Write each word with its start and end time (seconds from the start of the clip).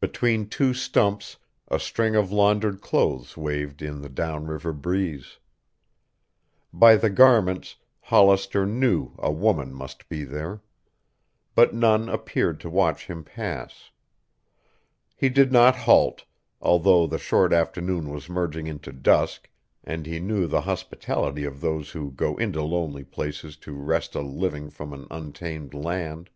Between 0.00 0.48
two 0.48 0.72
stumps 0.72 1.36
a 1.66 1.80
string 1.80 2.14
of 2.14 2.30
laundered 2.30 2.80
clothes 2.80 3.36
waved 3.36 3.82
in 3.82 4.02
the 4.02 4.08
down 4.08 4.46
river 4.46 4.72
breeze. 4.72 5.38
By 6.72 6.94
the 6.94 7.10
garments 7.10 7.74
Hollister 8.02 8.66
knew 8.66 9.16
a 9.18 9.32
woman 9.32 9.74
must 9.74 10.08
be 10.08 10.22
there. 10.22 10.62
But 11.56 11.74
none 11.74 12.08
appeared 12.08 12.60
to 12.60 12.70
watch 12.70 13.06
him 13.08 13.24
pass. 13.24 13.90
He 15.16 15.28
did 15.28 15.50
not 15.50 15.74
halt, 15.74 16.24
although 16.62 17.08
the 17.08 17.18
short 17.18 17.52
afternoon 17.52 18.10
was 18.12 18.28
merging 18.30 18.68
into 18.68 18.92
dusk 18.92 19.50
and 19.82 20.06
he 20.06 20.20
knew 20.20 20.46
the 20.46 20.60
hospitality 20.60 21.42
of 21.42 21.60
those 21.60 21.90
who 21.90 22.12
go 22.12 22.36
into 22.36 22.62
lonely 22.62 23.02
places 23.02 23.56
to 23.56 23.72
wrest 23.72 24.14
a 24.14 24.20
living 24.20 24.70
from 24.70 24.92
an 24.92 25.08
untamed 25.10 25.74
land. 25.74 26.30